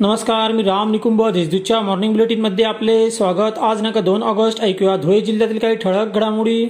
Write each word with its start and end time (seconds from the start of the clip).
नमस्कार 0.00 0.52
मी 0.52 0.62
राम 0.62 0.90
निकुंभ 0.90 1.22
देशदूतच्या 1.32 1.80
मॉर्निंग 1.80 2.12
बुलेटिनमध्ये 2.12 2.64
आपले 2.64 3.10
स्वागत. 3.10 3.58
आज 3.58 3.82
नका 3.82 4.00
दोन 4.00 4.22
ऑगस्ट 4.22 4.60
ऐकूया 4.60 4.96
धुळे 4.96 5.20
जिल्ह्यातील 5.20 5.58
काही 5.58 5.76
ठळक 5.76 6.14
घडामोडी. 6.14 6.66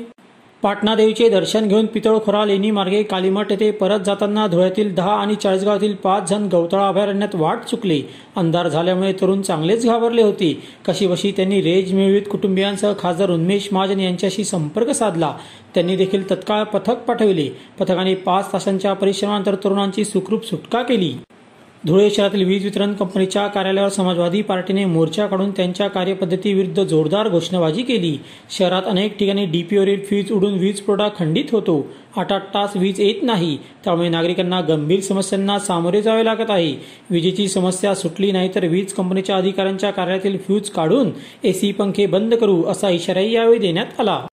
पाटणादेवीचे 0.62 1.28
दर्शन 1.28 1.66
घेऊन 1.68 1.86
पितळखोरा 1.86 2.44
लेणी 2.44 2.70
मार्गे 2.70 3.02
कालीमठ 3.02 3.50
येथे 3.52 3.70
परत 3.70 4.00
जाताना 4.06 4.46
धुळ्यातील 4.46 4.94
दहा 4.94 5.14
आणि 5.14 5.34
चाळीसगावातील 5.34 5.94
पाच 5.94 6.30
जण 6.30 6.46
गवताळा 6.52 6.88
अभयारण्यात 6.88 7.34
वाट 7.34 7.64
चुकली. 7.64 8.02
अंधार 8.36 8.68
झाल्यामुळे 8.68 9.12
तरुण 9.12 9.42
चांगलेच 9.42 9.86
घाबरले 9.86 10.22
होते. 10.22 10.52
कशीबशी 10.88 11.32
त्यांनी 11.36 11.60
रेज 11.62 11.92
मिळवित 11.92 12.30
कुटुंबियांसह 12.30 12.92
खासदार 12.98 13.30
उन्मेश 13.30 13.68
महाजन 13.72 14.00
यांच्याशी 14.00 14.44
संपर्क 14.44 14.90
साधला. 14.90 15.34
त्यांनी 15.74 15.96
देखील 15.96 16.30
तत्काळ 16.30 16.64
पथक 16.64 17.04
पाठविले. 17.08 17.50
पथकाने 17.80 18.14
पाच 18.14 18.52
तासांच्या 18.52 18.92
परिश्रमानंतर 18.92 19.54
तरुणांची 19.54 20.04
सुखरूप 20.04 20.46
सुटका 20.46 20.82
केली. 20.82 21.14
धुळे 21.86 22.08
शहरातील 22.10 22.42
वीज 22.44 22.64
वितरण 22.64 22.92
कंपनीच्या 22.94 23.46
कार्यालयावर 23.46 23.88
समाजवादी 23.88 24.40
पार्टीने 24.42 24.84
मोर्चा 24.84 25.26
काढून 25.26 25.50
त्यांच्या 25.50 25.86
कार्यपद्धतीविरुद्ध 25.88 26.82
जोरदार 26.82 27.28
घोषणाबाजी 27.28 27.82
केली. 27.82 28.16
शहरात 28.50 28.86
अनेक 28.86 29.16
ठिकाणी 29.18 29.44
डीपीवरील 29.46 30.04
फ्यूज 30.04 30.32
उडून 30.32 30.58
वीज 30.58 30.80
पुरवठा 30.80 31.08
खंडित 31.18 31.52
होतो. 31.52 31.80
आठ 32.16 32.32
आठ 32.32 32.52
तास 32.54 32.76
वीज 32.76 33.00
येत 33.00 33.22
नाही. 33.22 33.56
त्यामुळे 33.84 34.08
नागरिकांना 34.08 34.60
गंभीर 34.68 35.00
समस्यांना 35.00 35.58
सामोरे 35.58 36.02
जावे 36.02 36.24
लागत 36.24 36.50
आहे. 36.50 36.74
विजेची 37.10 37.48
समस्या 37.48 37.94
सुटली 37.94 38.32
नाही 38.32 38.54
तर 38.54 38.66
वीज 38.66 38.92
कंपनीच्या 38.92 39.36
अधिकाऱ्यांच्या 39.36 39.90
कार्यालयातील 39.90 40.38
फ्यूज 40.38 40.70
काढून 40.70 41.10
एसी 41.44 41.72
पंखे 41.72 42.06
बंद 42.06 42.34
करू 42.34 42.62
असा 42.62 42.90
इशाराही 42.90 43.34
यावेळी 43.34 43.58
देण्यात 43.58 44.00
आला. 44.00 44.24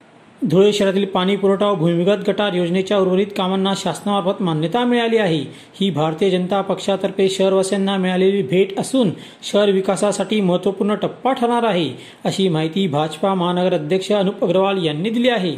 धुळे 0.50 0.72
शहरातील 0.74 1.06
पाणी 1.06 1.36
पुरवठा 1.36 1.66
व 1.66 1.76
भूमिगत 1.76 2.28
गटार 2.28 2.54
योजनेच्या 2.54 2.98
उर्वरित 2.98 3.28
कामांना 3.38 3.74
शासनामार्फत 3.78 4.42
मान्यता 4.42 4.84
मिळाली 4.86 5.18
आहे. 5.18 5.40
ही 5.80 5.90
भारतीय 5.90 6.30
जनता 6.30 6.60
पक्षातर्फे 6.62 7.30
शहरवासियांना 7.30 7.96
मिळालेली 7.98 8.42
भेट 8.42 8.80
असून 8.80 9.12
शहर 9.52 9.70
विकासासाठी 9.70 10.42
महत्त्वपूर्ण 10.42 10.96
टप्पा 10.96 11.34
ठरणार 11.34 11.64
आहे 11.64 11.90
अशी 12.26 12.50
माहिती 12.50 12.88
भाजपा 12.88 13.34
महानगर 13.34 13.74
अध्यक्ष 13.74 14.12
अनुप 14.12 14.44
अग्रवाल 14.44 14.84
यांनी 14.86 15.10
दिली 15.10 15.30
आहे. 15.30 15.56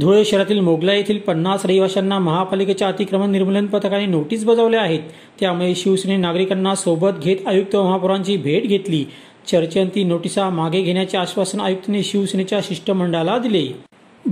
धुळे 0.00 0.24
शहरातील 0.24 0.60
मोगला 0.60 0.92
येथील 0.92 1.18
पन्नास 1.18 1.66
रहिवाशांना 1.66 2.18
महापालिकेच्या 2.18 2.88
अतिक्रमण 2.88 3.30
निर्मूलन 3.30 3.66
पथकाने 3.66 4.06
नोटीस 4.06 4.44
बजावल्या 4.44 4.80
आहेत. 4.80 5.00
त्यामुळे 5.40 5.74
शिवसेने 5.74 6.16
नागरिकांना 6.16 6.74
सोबत 6.74 7.22
घेत 7.22 7.46
आयुक्त 7.46 7.76
महापौरांची 7.76 8.36
भेट 8.36 8.66
घेतली. 8.66 9.04
चर्चेअंती 9.52 10.04
नोटिसा 10.04 10.50
मागे 10.50 10.80
घेण्याचे 10.80 11.18
आश्वासन 11.18 11.60
आयुक्तांनी 11.60 12.02
शिवसेनेच्या 12.02 12.60
शिष्टमंडळाला 12.62 13.38
दिले. 13.38 13.66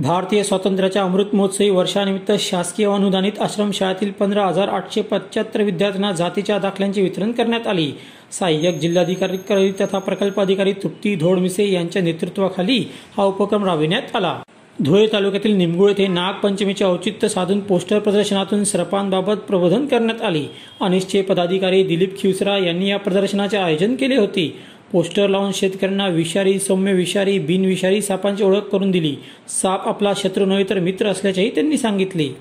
भारतीय 0.01 0.43
स्वातंत्र्याच्या 0.43 1.01
अमृत 1.03 1.25
महोत्सवी 1.33 1.69
वर्षानिमित्त 1.69 2.31
शासकीय 2.39 2.85
अनुदानित 2.85 3.39
आश्रमशाळेतील 3.41 4.11
पंधरा 4.11 4.45
हजार 4.45 4.67
आठशे 4.67 5.01
पंच्याहत्तर 5.01 5.61
विद्यार्थ्यांना 5.61 6.11
जातीच्या 6.11 6.57
दाखल्यांचे 6.57 7.01
वितरण 7.01 7.31
करण्यात 7.31 7.67
आले. 7.67 7.87
सहाय्यक 8.31 8.79
जिल्हाधिकारी 8.79 9.71
तथा 9.71 9.99
प्रकल्प 9.99 10.39
अधिकारी 10.39 10.73
तृप्ती 10.73 11.15
धोडमिसे 11.15 11.71
यांच्या 11.71 12.01
नेतृत्वाखाली 12.01 12.77
हा 13.17 13.23
उपक्रम 13.23 13.65
राबविण्यात 13.65 14.15
आला. 14.15 14.39
धुळे 14.83 15.07
तालुक्यातील 15.07 15.55
निमगुळ 15.55 15.89
येथे 15.89 16.07
नागपंचमीचे 16.07 16.85
औचित्य 16.85 17.27
साधून 17.27 17.59
पोस्टर 17.59 17.99
प्रदर्शनातून 17.99 18.63
सरपांबाबत 18.63 19.37
प्रबोधन 19.47 19.85
करण्यात 19.85 20.21
आले. 20.21 20.43
अनिश्चय 20.81 21.21
पदाधिकारी 21.21 21.83
दिलीप 21.83 22.19
खिवसरा 22.19 22.57
यांनी 22.57 22.89
या 22.89 22.99
प्रदर्शनाचे 22.99 23.57
आयोजन 23.57 23.95
केले 23.95 24.15
होते. 24.15 24.74
पोस्टर 24.91 25.27
लावून 25.27 25.51
शेतकऱ्यांना 25.53 26.07
विषारी 26.07 26.59
सौम्य 26.59 26.93
विषारी 26.93 27.39
बिनविषारी 27.39 28.01
सापांची 28.01 28.43
ओळख 28.43 28.59
करून 28.59 28.91
दिली. 28.91 29.15
साप 29.47 29.87
आपला 29.87 30.13
शत्रू 30.17 30.45
नव्हे 30.45 30.63
तर 30.69 30.79
मित्र 30.79 31.07
असल्याचेही 31.07 31.49
त्यांनी 31.49 31.77
सांगितले. 31.77 32.37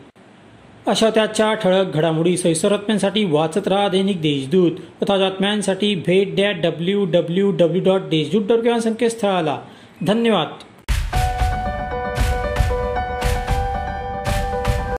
अशा 0.87 1.11
त्याच्या 1.11 1.55
ठळक 1.55 1.95
घडामोडी 1.95 2.37
सैसर 2.37 2.69
बातम्यांसाठी 2.69 3.25
वाचत 3.25 3.69
राहा 3.69 3.89
दैनिक 3.89 4.21
देशदूत. 4.21 4.73
तथा 4.73 5.17
बातम्यांसाठी 5.17 5.95
भेट 5.95 6.37
द्या 6.37 6.51
W 6.51 7.05
W 7.05 7.51
W 7.51 7.83
dot 7.85 8.01
Deshdoot 8.01 8.45
dot 8.45 8.79
संकेतस्थळाला. 8.79 9.59
धन्यवाद. 10.07 10.49